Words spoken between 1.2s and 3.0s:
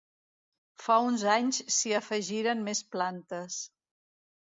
anys s'hi afegiren més